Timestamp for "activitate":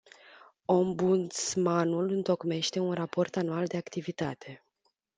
3.77-4.65